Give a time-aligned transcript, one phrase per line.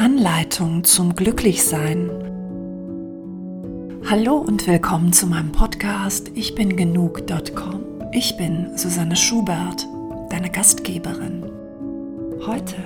[0.00, 2.08] Anleitung zum Glücklichsein.
[4.08, 7.84] Hallo und willkommen zu meinem Podcast Ich bin genug.com.
[8.10, 9.86] Ich bin Susanne Schubert,
[10.30, 11.44] deine Gastgeberin.
[12.46, 12.76] Heute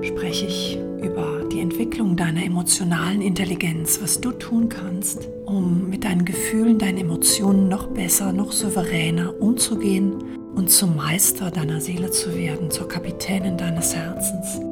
[0.00, 6.24] spreche ich über die Entwicklung deiner emotionalen Intelligenz, was du tun kannst, um mit deinen
[6.24, 10.14] Gefühlen, deinen Emotionen noch besser, noch souveräner umzugehen
[10.54, 14.69] und zum Meister deiner Seele zu werden, zur Kapitänin deines Herzens.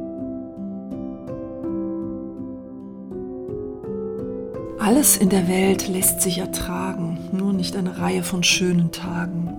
[4.88, 9.52] Alles in der Welt lässt sich ertragen, nur nicht eine Reihe von schönen Tagen.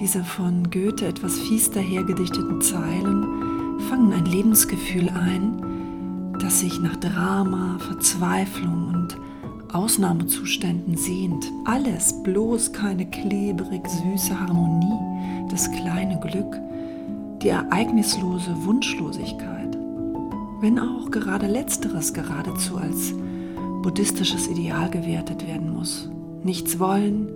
[0.00, 7.76] Diese von Goethe etwas fies dahergedichteten Zeilen fangen ein Lebensgefühl ein, das sich nach Drama,
[7.78, 9.18] Verzweiflung und
[9.74, 11.44] Ausnahmezuständen sehnt.
[11.66, 16.58] Alles, bloß keine klebrig süße Harmonie, das kleine Glück,
[17.42, 19.76] die ereignislose Wunschlosigkeit.
[20.62, 23.12] Wenn auch gerade letzteres geradezu als
[23.84, 26.08] buddhistisches Ideal gewertet werden muss.
[26.42, 27.28] Nichts wollen,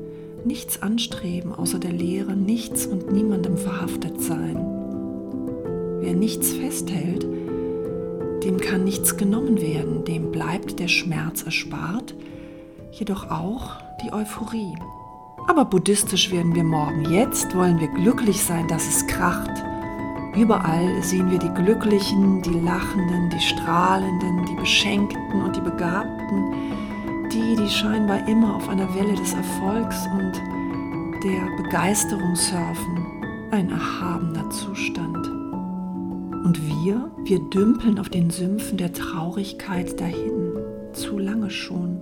[0.47, 4.57] nichts anstreben außer der Lehre, nichts und niemandem verhaftet sein.
[6.01, 7.27] Wer nichts festhält,
[8.45, 12.15] dem kann nichts genommen werden, dem bleibt der Schmerz erspart,
[12.93, 14.75] jedoch auch die Euphorie.
[15.49, 17.13] Aber buddhistisch werden wir morgen.
[17.13, 19.51] Jetzt wollen wir glücklich sein, dass es kracht.
[20.39, 26.53] Überall sehen wir die Glücklichen, die Lachenden, die Strahlenden, die Beschenkten und die Begabten,
[27.33, 30.33] die, die scheinbar immer auf einer Welle des Erfolgs und
[31.25, 33.05] der Begeisterung surfen,
[33.51, 35.27] ein erhabener Zustand.
[35.27, 40.53] Und wir, wir dümpeln auf den Sümpfen der Traurigkeit dahin,
[40.93, 42.01] zu lange schon.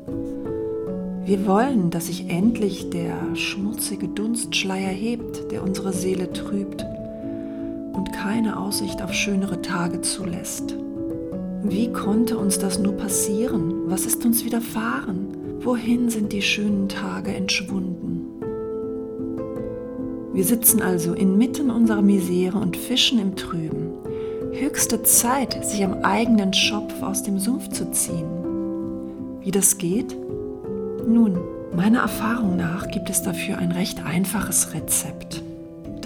[1.25, 6.84] Wir wollen, dass sich endlich der schmutzige Dunstschleier hebt, der unsere Seele trübt
[7.97, 10.77] und keine Aussicht auf schönere Tage zulässt.
[11.62, 13.90] Wie konnte uns das nur passieren?
[13.90, 15.29] Was ist uns widerfahren?
[15.61, 18.27] Wohin sind die schönen Tage entschwunden?
[20.33, 23.92] Wir sitzen also inmitten unserer Misere und fischen im Trüben.
[24.52, 28.29] Höchste Zeit, sich am eigenen Schopf aus dem Sumpf zu ziehen.
[29.40, 30.14] Wie das geht?
[31.06, 31.39] Nun,
[31.74, 35.42] meiner Erfahrung nach gibt es dafür ein recht einfaches Rezept.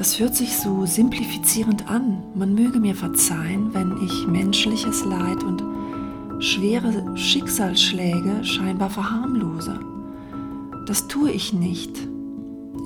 [0.01, 2.23] Das hört sich so simplifizierend an.
[2.35, 5.63] Man möge mir verzeihen, wenn ich menschliches Leid und
[6.43, 9.79] schwere Schicksalsschläge scheinbar verharmlose.
[10.87, 11.99] Das tue ich nicht.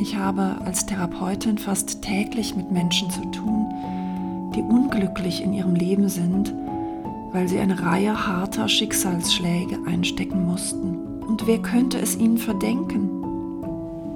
[0.00, 3.72] Ich habe als Therapeutin fast täglich mit Menschen zu tun,
[4.56, 6.52] die unglücklich in ihrem Leben sind,
[7.30, 10.96] weil sie eine Reihe harter Schicksalsschläge einstecken mussten.
[11.20, 13.08] Und wer könnte es ihnen verdenken?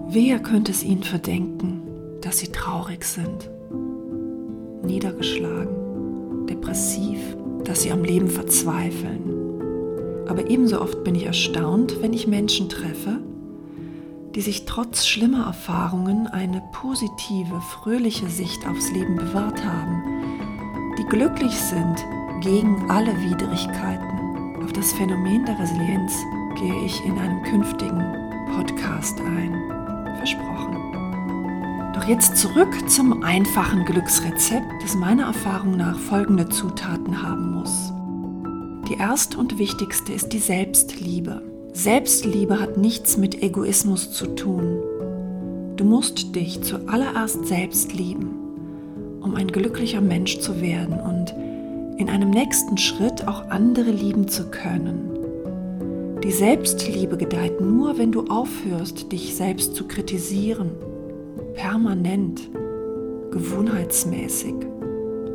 [0.08, 1.77] Wer könnte es ihnen verdenken?
[2.20, 3.50] Dass sie traurig sind,
[4.82, 7.18] niedergeschlagen, depressiv,
[7.64, 10.26] dass sie am Leben verzweifeln.
[10.28, 13.20] Aber ebenso oft bin ich erstaunt, wenn ich Menschen treffe,
[14.34, 20.02] die sich trotz schlimmer Erfahrungen eine positive, fröhliche Sicht aufs Leben bewahrt haben,
[20.98, 22.04] die glücklich sind
[22.42, 24.62] gegen alle Widrigkeiten.
[24.62, 26.12] Auf das Phänomen der Resilienz
[26.58, 28.04] gehe ich in einem künftigen
[28.54, 29.54] Podcast ein.
[30.18, 31.07] Versprochen.
[31.98, 37.92] Doch jetzt zurück zum einfachen Glücksrezept, das meiner Erfahrung nach folgende Zutaten haben muss.
[38.88, 41.42] Die erste und wichtigste ist die Selbstliebe.
[41.72, 44.80] Selbstliebe hat nichts mit Egoismus zu tun.
[45.76, 48.30] Du musst dich zuallererst selbst lieben,
[49.20, 51.34] um ein glücklicher Mensch zu werden und
[52.00, 55.10] in einem nächsten Schritt auch andere lieben zu können.
[56.22, 60.70] Die Selbstliebe gedeiht nur, wenn du aufhörst, dich selbst zu kritisieren
[61.58, 62.48] permanent,
[63.32, 64.54] gewohnheitsmäßig,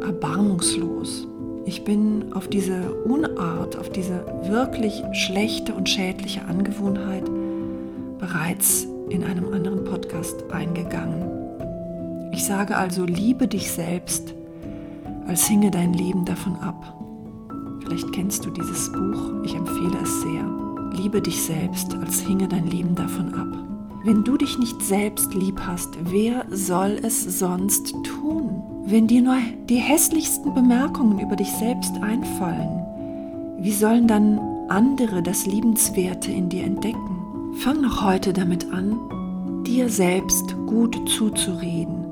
[0.02, 1.28] erbarmungslos.
[1.66, 7.30] Ich bin auf diese Unart, auf diese wirklich schlechte und schädliche Angewohnheit
[8.20, 11.30] bereits in einem anderen Podcast eingegangen.
[12.32, 14.34] Ich sage also, liebe dich selbst,
[15.28, 16.98] als hinge dein Leben davon ab.
[17.82, 20.50] Vielleicht kennst du dieses Buch, ich empfehle es sehr.
[20.94, 23.53] Liebe dich selbst, als hinge dein Leben davon ab.
[24.06, 28.62] Wenn du dich nicht selbst lieb hast, wer soll es sonst tun?
[28.86, 29.38] Wenn dir nur
[29.70, 32.84] die hässlichsten Bemerkungen über dich selbst einfallen,
[33.60, 37.54] wie sollen dann andere das Liebenswerte in dir entdecken?
[37.60, 42.04] Fang noch heute damit an, dir selbst gut zuzureden.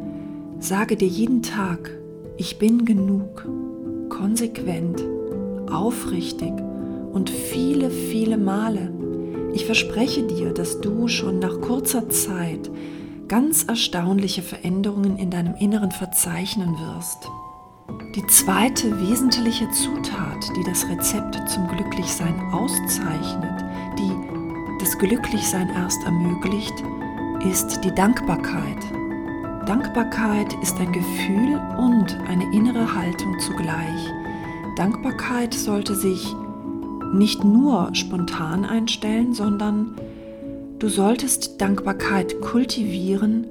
[0.60, 1.92] Sage dir jeden Tag,
[2.38, 3.46] ich bin genug,
[4.08, 5.04] konsequent,
[5.70, 6.54] aufrichtig
[7.12, 8.94] und viele, viele Male
[9.54, 12.70] ich verspreche dir, dass du schon nach kurzer Zeit
[13.28, 17.30] ganz erstaunliche Veränderungen in deinem Inneren verzeichnen wirst.
[18.16, 23.64] Die zweite wesentliche Zutat, die das Rezept zum Glücklichsein auszeichnet,
[23.98, 24.12] die
[24.80, 26.74] das Glücklichsein erst ermöglicht,
[27.50, 28.78] ist die Dankbarkeit.
[29.66, 34.12] Dankbarkeit ist ein Gefühl und eine innere Haltung zugleich.
[34.76, 36.36] Dankbarkeit sollte sich
[37.14, 39.96] nicht nur spontan einstellen, sondern
[40.80, 43.48] du solltest Dankbarkeit kultivieren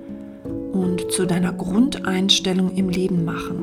[0.73, 3.63] und zu deiner Grundeinstellung im Leben machen.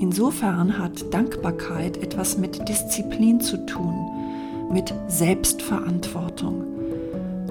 [0.00, 3.94] Insofern hat Dankbarkeit etwas mit Disziplin zu tun,
[4.72, 6.64] mit Selbstverantwortung.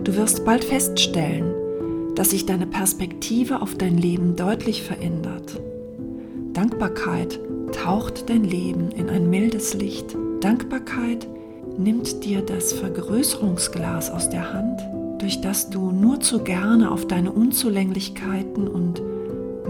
[0.04, 1.54] Du wirst bald feststellen,
[2.16, 5.60] dass sich deine Perspektive auf dein Leben deutlich verändert.
[6.54, 7.40] Dankbarkeit
[7.72, 10.16] taucht dein Leben in ein mildes Licht.
[10.42, 11.28] Dankbarkeit
[11.78, 14.82] nimmt dir das Vergrößerungsglas aus der Hand,
[15.20, 19.02] durch das du nur zu gerne auf deine Unzulänglichkeiten und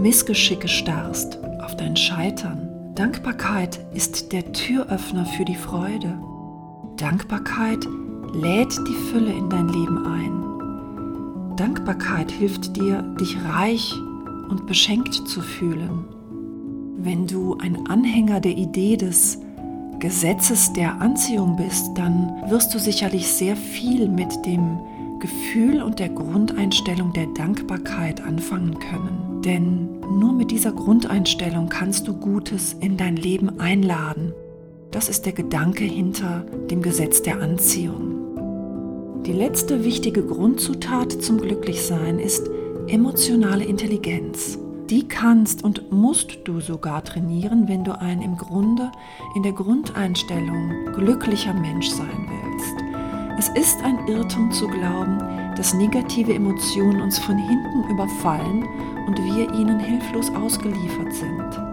[0.00, 2.68] Missgeschicke starrst, auf dein Scheitern.
[2.94, 6.18] Dankbarkeit ist der Türöffner für die Freude.
[6.96, 7.86] Dankbarkeit
[8.32, 11.56] lädt die Fülle in dein Leben ein.
[11.56, 13.94] Dankbarkeit hilft dir, dich reich
[14.48, 16.04] und beschenkt zu fühlen.
[16.96, 19.38] Wenn du ein Anhänger der Idee des
[19.98, 24.78] Gesetzes der Anziehung bist, dann wirst du sicherlich sehr viel mit dem
[25.20, 29.40] Gefühl und der Grundeinstellung der Dankbarkeit anfangen können.
[29.44, 34.32] Denn nur mit dieser Grundeinstellung kannst du Gutes in dein Leben einladen.
[34.90, 39.22] Das ist der Gedanke hinter dem Gesetz der Anziehung.
[39.24, 42.50] Die letzte wichtige Grundzutat zum Glücklichsein ist
[42.88, 44.58] emotionale Intelligenz.
[44.90, 48.92] Die kannst und musst du sogar trainieren, wenn du ein im Grunde
[49.34, 52.84] in der Grundeinstellung glücklicher Mensch sein willst.
[53.38, 55.18] Es ist ein Irrtum zu glauben,
[55.56, 58.68] dass negative Emotionen uns von hinten überfallen
[59.06, 61.64] und wir ihnen hilflos ausgeliefert sind.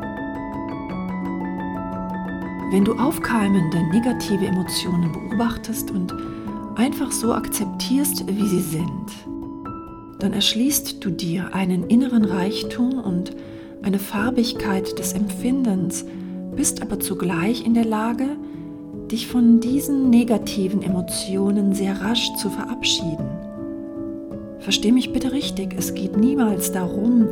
[2.71, 6.15] Wenn du aufkeimende negative Emotionen beobachtest und
[6.75, 9.11] einfach so akzeptierst, wie sie sind,
[10.21, 13.31] dann erschließt du dir einen inneren Reichtum und
[13.81, 16.05] eine Farbigkeit des Empfindens,
[16.55, 18.27] bist aber zugleich in der Lage,
[19.09, 23.25] dich von diesen negativen Emotionen sehr rasch zu verabschieden.
[24.59, 27.27] Versteh mich bitte richtig, es geht niemals darum,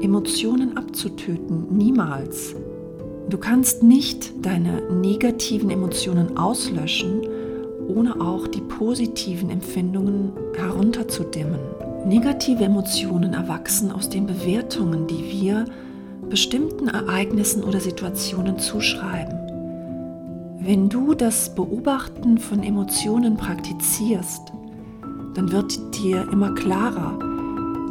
[0.00, 2.56] Emotionen abzutöten, niemals.
[3.28, 7.22] Du kannst nicht deine negativen Emotionen auslöschen,
[7.86, 11.60] ohne auch die positiven Empfindungen herunterzudimmen.
[12.04, 15.66] Negative Emotionen erwachsen aus den Bewertungen, die wir
[16.28, 19.38] bestimmten Ereignissen oder Situationen zuschreiben.
[20.58, 24.52] Wenn du das Beobachten von Emotionen praktizierst,
[25.34, 27.18] dann wird dir immer klarer,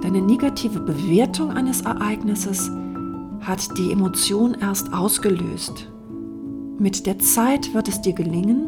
[0.02, 2.69] deine negative Bewertung eines Ereignisses
[3.40, 5.88] hat die Emotion erst ausgelöst.
[6.80, 8.68] Mit der Zeit wird es dir gelingen,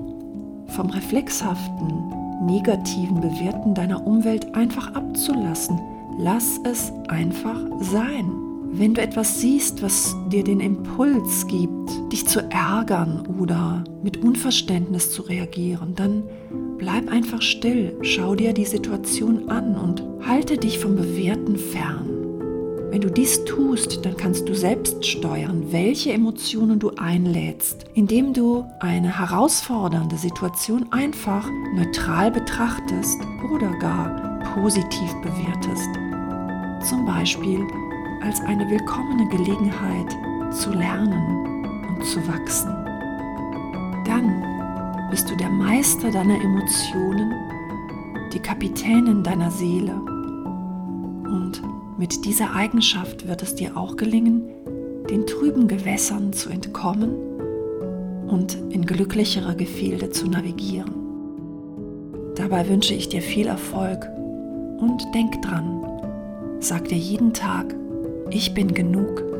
[0.68, 5.80] vom reflexhaften negativen Bewerten deiner Umwelt einfach abzulassen.
[6.18, 8.32] Lass es einfach sein.
[8.76, 15.12] Wenn du etwas siehst, was dir den Impuls gibt, dich zu ärgern oder mit Unverständnis
[15.12, 16.24] zu reagieren, dann
[16.78, 22.13] bleib einfach still, schau dir die Situation an und halte dich vom Bewerten fern.
[22.94, 28.66] Wenn du dies tust, dann kannst du selbst steuern, welche Emotionen du einlädst, indem du
[28.82, 33.20] eine herausfordernde Situation einfach neutral betrachtest
[33.52, 35.90] oder gar positiv bewertest.
[36.88, 37.66] Zum Beispiel
[38.22, 40.16] als eine willkommene Gelegenheit
[40.54, 42.70] zu lernen und zu wachsen.
[44.06, 47.34] Dann bist du der Meister deiner Emotionen,
[48.32, 50.00] die Kapitänin deiner Seele
[51.98, 54.44] mit dieser Eigenschaft wird es dir auch gelingen,
[55.10, 57.14] den trüben Gewässern zu entkommen
[58.28, 60.92] und in glücklichere Gefilde zu navigieren.
[62.36, 64.10] Dabei wünsche ich dir viel Erfolg
[64.80, 65.86] und denk dran,
[66.60, 67.76] sag dir jeden Tag,
[68.32, 69.33] ich bin genug